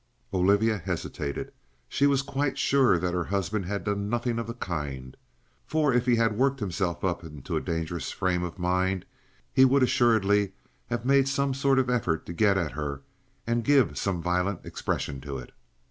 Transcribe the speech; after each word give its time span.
Olivia 0.33 0.79
hesitated. 0.79 1.51
She 1.87 2.07
was 2.07 2.23
quite 2.23 2.57
sure 2.57 2.97
that 2.97 3.13
her 3.13 3.25
husband 3.25 3.65
had 3.67 3.83
done 3.83 4.09
nothing 4.09 4.39
of 4.39 4.47
the 4.47 4.55
kind, 4.55 5.15
for 5.67 5.93
if 5.93 6.07
he 6.07 6.15
had 6.15 6.35
worked 6.39 6.59
himself 6.59 7.03
up 7.03 7.23
into 7.23 7.55
a 7.55 7.61
dangerous 7.61 8.11
frame 8.11 8.41
of 8.41 8.57
mind 8.57 9.05
he 9.53 9.63
would 9.63 9.83
assuredly 9.83 10.53
have 10.87 11.05
made 11.05 11.27
some 11.27 11.51
effort 11.53 12.25
to 12.25 12.33
get 12.33 12.57
at 12.57 12.71
her 12.71 13.03
and 13.45 13.63
give 13.63 13.95
some 13.95 14.23
violent 14.23 14.65
expression 14.65 15.21
to 15.21 15.37
it. 15.37 15.51